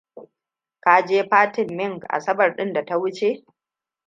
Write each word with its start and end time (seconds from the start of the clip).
Ka 0.83 0.95
je 1.07 1.19
fatin 1.29 1.69
Ming 1.77 2.01
Asabar 2.15 2.49
ɗin 2.55 2.73
da 2.73 2.85
ta 2.85 2.95
wuce? 2.99 3.43